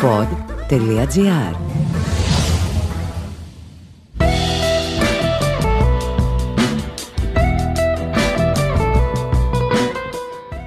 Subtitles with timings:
[0.00, 1.56] pod.gr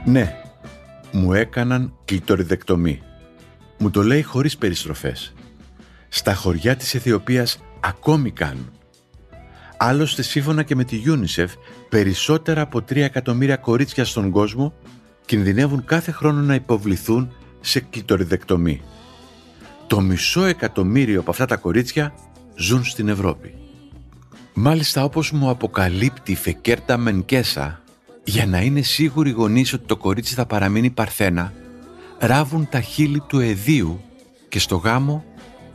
[0.06, 0.36] Ναι,
[1.12, 3.02] μου έκαναν κλειτοριδεκτομή.
[3.78, 5.34] Μου το λέει χωρίς περιστροφές.
[6.10, 8.72] Στα χωριά της Αιθιοπίας ακόμη κάνουν.
[9.78, 11.48] Άλλωστε, σύμφωνα και με τη UNICEF,
[11.90, 14.74] περισσότερα από 3 εκατομμύρια κορίτσια στον κόσμο
[15.26, 18.82] κινδυνεύουν κάθε χρόνο να υποβληθούν σε κλειτοριδεκτομή.
[19.92, 22.14] Το μισό εκατομμύριο από αυτά τα κορίτσια
[22.56, 23.54] ζουν στην Ευρώπη.
[24.54, 27.82] Μάλιστα όπως μου αποκαλύπτει η Φεκέρτα Μενκέσα,
[28.24, 31.54] για να είναι σίγουροι οι γονείς ότι το κορίτσι θα παραμείνει παρθένα,
[32.20, 34.02] ράβουν τα χείλη του εδίου
[34.50, 35.26] και στο γάμο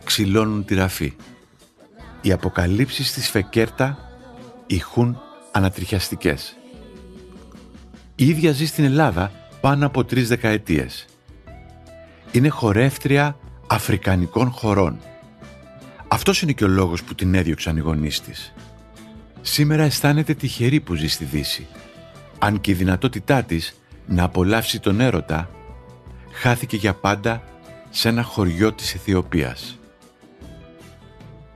[0.05, 1.13] ξυλώνουν τη ραφή.
[2.21, 3.99] Οι αποκαλύψεις της Φεκέρτα
[4.67, 5.21] ηχούν
[5.53, 6.57] ανατριχιαστικές.
[8.15, 11.07] Η ίδια ζει στην Ελλάδα πάνω από τρεις δεκαετίες.
[12.33, 14.99] Είναι χορεύτρια αφρικανικών χωρών.
[16.09, 18.53] Αυτός είναι και ο λόγος που την έδιωξαν οι γονείς της.
[19.41, 21.67] Σήμερα αισθάνεται τυχερή που ζει στη Δύση.
[22.39, 25.51] Αν και η δυνατότητά της να απολαύσει τον έρωτα
[26.33, 27.43] χάθηκε για πάντα
[27.91, 29.79] σε ένα χωριό της Αιθιοπίας.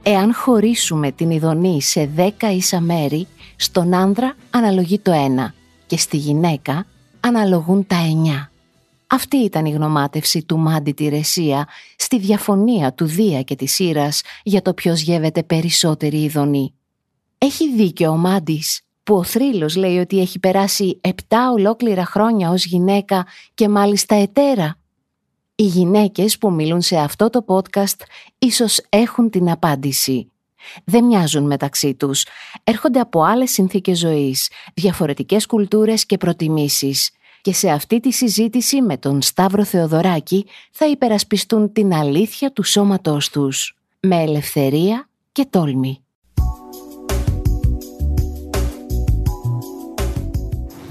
[0.02, 5.54] Εάν χωρίσουμε την ειδονή σε δέκα ίσα μέρη, στον άνδρα αναλογεί το ένα
[5.86, 6.86] και στη γυναίκα
[7.20, 8.49] αναλογούν τα εννιά.
[9.12, 14.62] Αυτή ήταν η γνωμάτευση του Μάντι Τηρεσία στη διαφωνία του Δία και της Σύρας για
[14.62, 16.74] το ποιος γεύεται περισσότερη ειδονή.
[17.38, 22.64] Έχει δίκιο ο Μάντις που ο θρύλος λέει ότι έχει περάσει επτά ολόκληρα χρόνια ως
[22.64, 24.78] γυναίκα και μάλιστα ετέρα.
[25.54, 28.00] Οι γυναίκες που μιλούν σε αυτό το podcast
[28.38, 30.32] ίσως έχουν την απάντηση.
[30.84, 32.24] Δεν μοιάζουν μεταξύ τους.
[32.64, 37.10] Έρχονται από άλλες συνθήκες ζωής, διαφορετικές κουλτούρες και προτιμήσεις.
[37.42, 43.30] Και σε αυτή τη συζήτηση με τον Σταύρο Θεοδωράκη θα υπερασπιστούν την αλήθεια του σώματός
[43.30, 43.76] τους.
[44.00, 46.04] Με ελευθερία και τόλμη.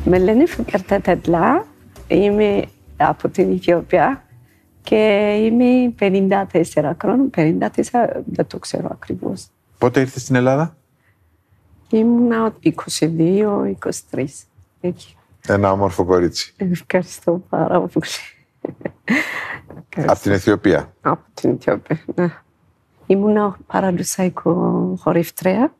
[0.05, 1.65] Με λένε Φουκαρτά Τετλά,
[2.07, 2.63] είμαι
[2.97, 4.23] από την Αιθιοπία
[4.83, 4.95] και
[5.41, 7.29] είμαι 54 χρόνων.
[7.35, 7.59] 54
[8.25, 9.47] δεν το ξέρω ακριβώς.
[9.77, 10.77] Πότε ήρθες στην Ελλάδα;
[11.89, 14.25] Ήμουνα 22-23.
[14.81, 15.17] Εκεί.
[15.47, 16.53] Ένα όμορφο κορίτσι.
[16.57, 18.05] Ευχαριστώ πάρα πολύ.
[19.95, 20.93] Από την Αιθιοπία.
[21.01, 22.33] Από την Αιθιοπία, ναι.
[23.05, 25.73] Ήμουνα παραδοσιακό χορευτρία.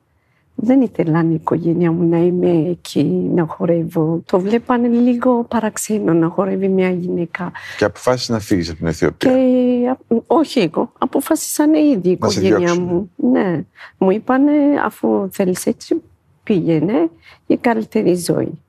[0.62, 3.04] Δεν ήθελα η οικογένεια μου να είμαι εκεί,
[3.34, 4.22] να χορεύω.
[4.26, 7.52] Το βλέπανε λίγο παραξένο να χορεύει μια γυναίκα.
[7.78, 9.32] Και αποφάσισες να φύγεις από την Αιθιοπία.
[9.32, 13.12] Και, όχι εγώ, αποφάσισαν οι ίδιοι η οικογένεια μου.
[13.16, 13.66] Ναι.
[13.98, 14.52] Μου είπανε
[14.86, 16.02] αφού θέλεις έτσι
[16.44, 17.10] πήγαινε
[17.46, 18.62] για καλύτερη ζωή.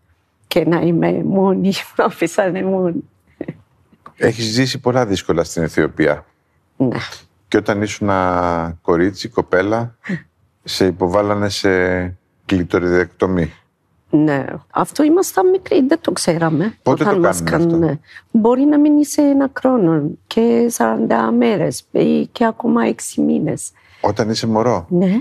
[0.50, 3.04] Και να είμαι μόνη, με αφήσανε μόνη.
[4.16, 6.24] Έχεις ζήσει πολλά δύσκολα στην Αιθιοπία.
[6.76, 6.96] Ναι.
[7.48, 8.10] Και όταν ήσουν
[8.82, 9.96] κορίτσι, κοπέλα,
[10.64, 11.68] σε υποβάλλανε σε
[12.46, 13.52] κλειτοριδεκτομή.
[14.10, 16.78] Ναι, αυτό ήμασταν μικροί, δεν το ξέραμε.
[16.82, 17.98] Πότε όταν το μας κάνουν αυτό;
[18.30, 20.86] Μπορεί να μείνει σε ένα χρόνο και 40
[21.38, 23.70] μέρες ή και ακόμα 6 μήνες.
[24.00, 25.20] Όταν είσαι μωρό; Ναι,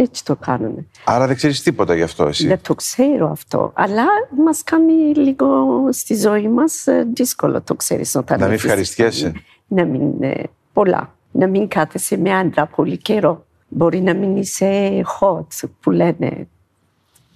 [0.00, 0.88] έτσι το κάνουν.
[1.04, 2.46] Άρα δεν ξέρεις τίποτα γι' αυτό εσύ.
[2.46, 4.04] Δεν το ξέρω αυτό, αλλά
[4.44, 5.46] μας κάνει λίγο
[5.92, 9.32] στη ζωή μας ε, δύσκολο, το ξέρεις όταν Να μην έχεις- ευχαριστιέσαι.
[9.66, 10.42] Να μην, ε,
[10.72, 11.14] πολλά.
[11.30, 13.46] Να μην κάθεσαι με άντρα πολύ καιρό.
[13.68, 16.48] Μπορεί να μην είσαι hot που λένε.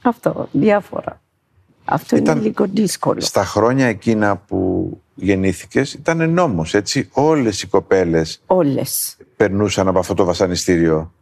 [0.03, 1.21] Αυτό, διάφορα.
[1.85, 3.21] Αυτό Ήταν είναι λίγο δύσκολο.
[3.21, 9.17] Στα χρόνια εκείνα που γεννήθηκες ήταν νόμος, έτσι; Όλες οι κοπέλες Όλες.
[9.37, 11.13] περνούσαν από αυτό το βασανιστήριο.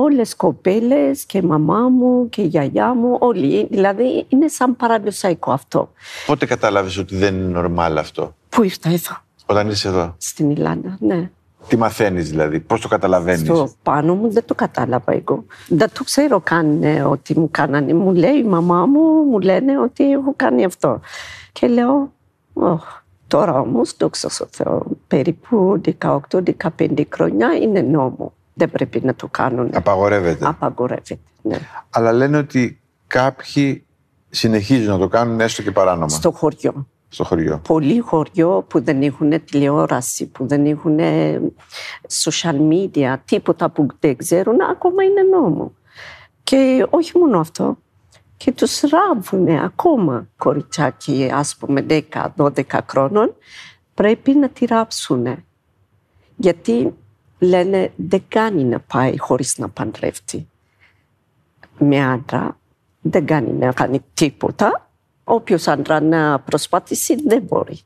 [0.00, 3.66] Όλες κοπέλες και η μαμά μου και η γιαγιά μου, όλοι.
[3.70, 5.92] Δηλαδή είναι σαν παραδοσιακό αυτό.
[6.26, 9.16] Πότε κατάλαβες ότι δεν είναι νορμάλ αυτό; Πού ήρθα εδώ,
[9.46, 10.14] Όταν είσαι εδώ.
[10.18, 11.30] στην Ελλάδα, ναι.
[11.68, 15.44] Τι μαθαίνεις δηλαδή, πώς το καταλαβαίνεις; Στο πάνω μου δεν το κατάλαβα εγώ.
[15.68, 17.94] Δεν το ξέρω καν ε, ότι μου κάνανε.
[17.94, 21.00] Μου λέει η μαμά μου, μου λένε ότι έχω κάνει αυτό.
[21.52, 22.12] Και λέω,
[22.52, 22.84] «Ωχ,
[23.26, 28.32] τώρα όμως, δόξα στο Θεώ, περίπου 18-15 χρόνια είναι νόμο.
[28.58, 29.70] Δεν πρέπει να το κάνουν.
[29.74, 30.46] Απαγορεύεται.
[30.46, 31.18] Απαγορεύεται.
[31.42, 31.58] Ναι.
[31.90, 33.84] Αλλά λένε ότι κάποιοι
[34.30, 36.86] συνεχίζουν να το κάνουν έστω και παράνομα Στο χωριό.
[37.08, 37.60] στο χωριό.
[37.68, 41.40] Πολλοί χωριό που δεν έχουν τηλεόραση, που δεν έχουν ε,
[42.24, 45.72] social media, τίποτα που δεν ξέρουν, ακόμα είναι νόμο.
[46.42, 47.78] Και όχι μόνο αυτό,
[48.36, 51.86] και τους ράβουν ακόμα κοριτσάκι, ας πούμε
[52.36, 53.34] 10-12 χρόνων,
[53.94, 55.44] πρέπει να τη ράψουν.
[56.36, 56.94] Γιατί
[57.38, 60.48] λένε δεν κάνει να πάει χωρίς να παντρεύει.
[61.78, 62.58] Με άντρα
[63.00, 64.90] δεν κάνει να κάνει τίποτα.
[65.24, 67.78] Όποιος άντρα να προσπαθήσει δεν μπορεί.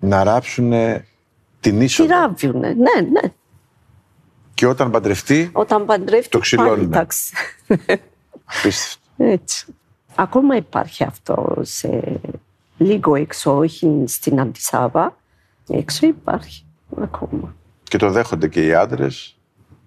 [0.00, 0.72] Να ράψουν
[1.60, 2.08] Την είσοδο.
[2.08, 2.68] Τη ράβιουνε.
[2.68, 3.32] Ναι, ναι.
[4.54, 6.74] Και όταν παντρευτεί, Όταν παντρεύτηκε Το ξυλώνουνε.
[6.74, 7.34] πάλι, εντάξει.
[8.44, 9.00] απίστευτο.
[9.16, 9.74] Έτσι.
[10.14, 12.20] Ακόμα υπάρχει αυτό σε
[12.78, 15.16] λίγο έξω, όχι στην Αντισάβα.
[15.68, 16.64] Έξω υπάρχει
[17.00, 17.54] ακόμα.
[17.92, 19.36] Και το δέχονται και οι άντρες,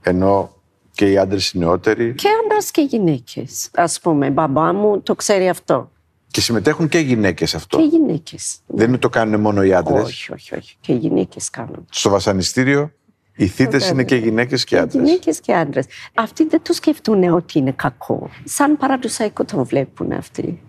[0.02, 0.56] ενώ
[0.92, 2.14] και οι άντρες οι νεότεροι.
[2.14, 3.70] Και άντρες και γυναίκες.
[3.74, 5.92] Α πούμε, μπαμπά μου το ξέρει αυτό.
[6.28, 7.78] Και συμμετέχουν και οι γυναίκες σε αυτό.
[7.78, 8.58] Και γυναίκες.
[8.68, 10.04] Δεν είναι το κάνουν μόνο οι άντρες.
[10.04, 10.78] Όχι, όχι, όχι.
[10.80, 11.86] Και οι γυναίκες κάνουν.
[11.90, 12.92] Στο βασανιστήριο
[13.36, 13.90] οι θύτε Βέβαια.
[13.90, 15.04] είναι και γυναίκες και άντρες.
[15.06, 15.86] Γυναίκες και άντρες.
[16.14, 18.30] Αυτοί δεν το σκεφτούν ότι είναι κακό.
[18.44, 20.62] Σαν παραδοσιακό το βλέπουν αυτοί.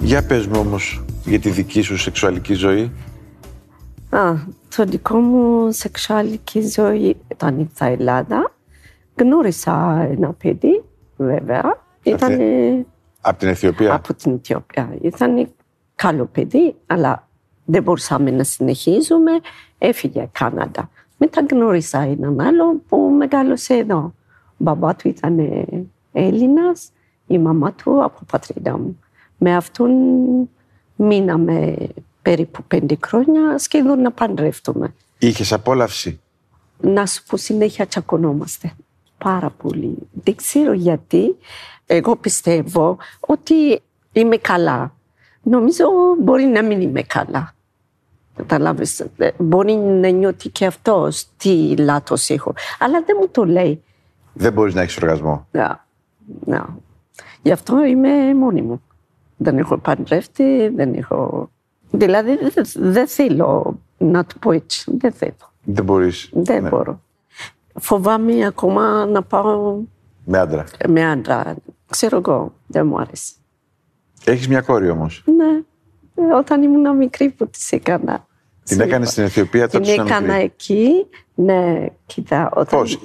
[0.00, 2.92] Για πες μου όμως για τη δική σου σεξουαλική ζωή.
[4.10, 4.34] Α,
[4.76, 8.52] το δικό μου σεξουαλική ζωή ήταν στα Ελλάδα.
[9.16, 10.84] Γνώρισα ένα παιδί,
[11.16, 11.82] βέβαια.
[12.02, 12.38] Ήταν
[13.20, 14.96] Από την Αιθιοπία; από την Αιθιοπία.
[15.00, 15.48] Ήταν
[15.94, 17.28] καλό παιδί, αλλά
[17.64, 19.30] δεν μπορούσαμε να συνεχίζουμε.
[19.78, 20.90] Έφυγε Κάναδα.
[21.16, 24.14] Μετά γνώρισα έναν άλλο που μεγάλωσε εδώ.
[24.46, 25.38] Ο μπαμπά του ήταν
[26.12, 26.90] Έλληνας,
[27.26, 28.98] η μαμά του από πατρίδα μου.
[29.38, 29.90] Με αυτόν
[30.96, 31.76] μείναμε
[32.22, 34.94] περίπου πέντε χρόνια σχεδόν να παντρεύτουμε.
[35.18, 36.20] Είχες απόλαυση;
[36.80, 38.72] Να σου πω συνέχεια τσακωνόμαστε.
[39.18, 39.94] Πάρα πολύ.
[40.24, 41.36] Δεν ξέρω γιατί.
[41.86, 43.80] Εγώ πιστεύω ότι
[44.12, 44.92] είμαι καλά.
[45.42, 45.84] Νομίζω
[46.22, 47.54] μπορεί να μην είμαι καλά.
[48.36, 49.00] Καταλάβεις.
[49.16, 52.54] Ε, Μπορεί να νιώθει και αυτός τι λάθος έχω.
[52.78, 53.82] Αλλά δεν μου το λέει.
[54.32, 55.46] Δεν μπορείς να έχεις οργασμό.
[55.50, 55.86] Να,
[56.44, 56.76] να.
[57.42, 58.82] Γι' αυτό είμαι μόνη μου.
[59.40, 61.50] Δεν έχω παντρεύτη, δεν έχω...
[61.90, 64.90] Δηλαδή δεν- δεν θέλω να του πω έτσι.
[64.98, 65.32] Δεν θέλω.
[65.64, 66.28] Δεν μπορείς.
[66.32, 66.68] Δεν Ναι.
[66.68, 67.00] μπορώ.
[67.80, 69.78] Φοβάμαι ακόμα να πάω
[70.24, 70.64] Με άντρα.
[70.88, 71.56] με άντρα.
[71.90, 73.32] Ξέρω εγώ, δεν μου άρεσε.
[74.24, 75.62] Έχεις μια κόρη όμως; Ναι,
[76.14, 78.26] Ε, όταν ήμουν μικρή που τις έκανα.
[78.64, 79.10] Την Σου έκανες είπα.
[79.10, 80.42] στην Αιθιοπία Την τότε ήσουν έκανα μικρή.
[80.44, 82.50] εκεί, ναι, κοίτα.
[82.54, 82.78] Όταν...
[82.80, 82.98] Πώς;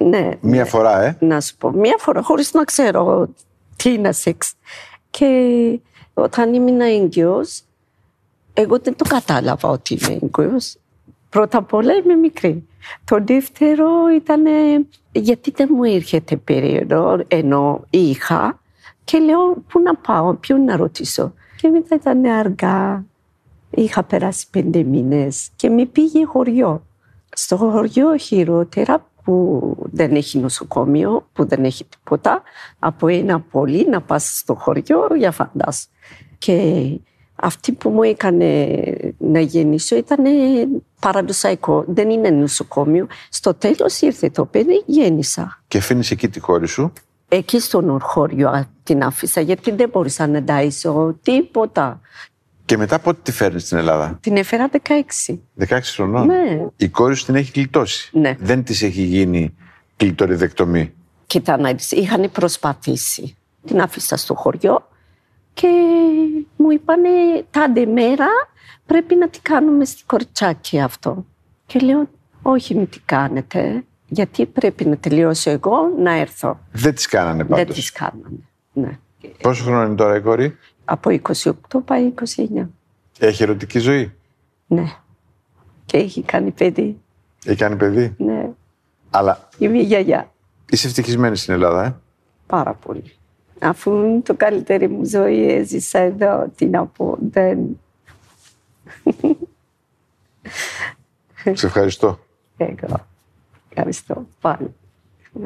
[0.00, 0.64] Ναι, Μία ναι.
[0.64, 1.70] φορά, ε; να σου πω.
[1.70, 3.28] Μία φορά, χωρίς να ξέρω
[3.76, 4.54] τι είναι σεξ.
[5.18, 5.80] Και
[6.14, 7.62] όταν ήμουν έγκυος,
[8.52, 10.76] εγώ δεν το κατάλαβα ότι είμαι έγκυος.
[11.28, 12.66] Πρώτα απ' όλα είμαι μικρή.
[13.04, 14.42] Το δεύτερο ήταν
[15.12, 18.60] γιατί δεν μου έρχεται περίοδο, ενώ είχα
[19.04, 21.32] και λέω πού να πάω, ποιον να ρωτήσω.
[21.56, 23.04] Και μετά ήταν αργά,
[23.70, 26.82] είχα περάσει πέντε μήνες και με πήγε χωριό.
[27.34, 32.42] Στο χωριό χειρότερα που δεν έχει νοσοκομείο, που δεν έχει τίποτα,
[32.78, 35.88] από ένα πόλι να πας στο χωριό για φαντάσου.
[36.38, 36.82] Και
[37.34, 38.66] αυτή που μου έκανε
[39.18, 40.24] να γεννήσω ήταν
[41.00, 43.06] παραδοσιακό, δεν είναι νοσοκομείο.
[43.28, 45.62] Στο τέλος ήρθε το παιδί, γέννησα.
[45.68, 46.92] Και αφήνεις εκεί τη κόρη σου;
[47.28, 52.00] Εκεί στον χωριό α, την άφησα, γιατί δεν μπορούσα να ταΐσω τίποτα.
[52.64, 54.70] Και μετά πότε τη φέρνεις στην Ελλάδα; Την έφερα
[55.28, 55.38] 16.
[55.68, 56.66] 16 χρονών; Ναι.
[56.76, 58.36] Η κόρη σου την έχει γλιτώσει; Ναι.
[58.38, 59.54] Δεν της έχει γίνει
[59.96, 60.92] κλειτοριδεκτομή;
[61.26, 63.36] Κοίτα να δεις, είχαν προσπαθήσει.
[63.66, 64.88] Την άφησα στο χωριό
[65.54, 65.68] και
[66.56, 67.08] μου είπανε
[67.50, 68.26] τάδε μέρα
[68.86, 71.26] πρέπει να την κάνουμε στη κοριτσάκι αυτό.
[71.66, 72.08] Και λέω
[72.42, 76.58] όχι μην την κάνετε γιατί πρέπει να τελειώσω εγώ να έρθω.
[76.72, 77.64] Δεν τη κάνανε πάντως.
[77.64, 78.38] Δεν τις κάνανε.
[78.72, 78.98] Ναι.
[79.42, 81.52] Πόσο χρόνο είναι τώρα η κόρη; Από 28
[81.84, 82.66] πάει 29.
[83.18, 84.12] Έχει ερωτική ζωή;
[84.66, 84.84] Ναι.
[85.86, 87.00] Και έχει κάνει παιδί.
[87.44, 88.50] Έχει κάνει παιδί; Ναι.
[89.10, 90.32] Αλλά Είμαι γιαγιά.
[90.70, 91.94] είσαι ευτυχισμένη στην Ελλάδα, ε;
[92.46, 93.14] Πάρα πολύ.
[93.60, 97.58] Αφού είναι το καλύτερη μου ζωή έζησα εδώ, τι να πω, δεν...
[101.54, 102.18] Σε ευχαριστώ.
[102.56, 103.06] Εγώ.
[103.68, 104.74] Ευχαριστώ πάλι.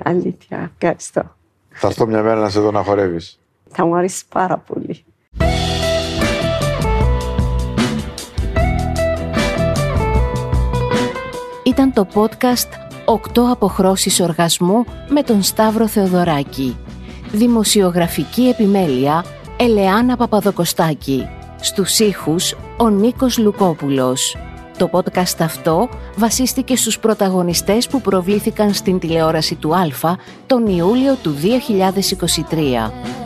[0.02, 1.36] Αλήθεια, ευχαριστώ.
[1.70, 3.40] Θα έρθω μια μέρα να σε δω να χορεύεις.
[3.70, 5.04] Θα μου αρέσει πάρα πολύ.
[11.64, 12.68] Ήταν το podcast
[13.04, 16.76] «8 αποχρώσεις οργασμού» με τον Σταύρο Θεοδωράκη.
[17.32, 19.24] Δημοσιογραφική επιμέλεια
[19.56, 21.28] Ελεάνα Παπαδοκοστάκη.
[21.60, 24.36] Στους ήχους ο Νίκος Λουκόπουλος.
[24.78, 31.34] Το podcast αυτό βασίστηκε στους πρωταγωνιστές που προβλήθηκαν στην τηλεόραση του Α τον Ιούλιο του
[32.50, 33.25] 2023.